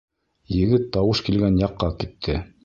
[0.53, 2.41] Егет тауыш килгән яҡҡа китте.